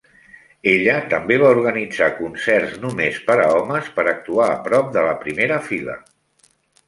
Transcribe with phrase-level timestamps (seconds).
[0.69, 5.15] Ella també va organitzar concerts només per a homes per actuar a prop de la
[5.27, 5.99] primera fila.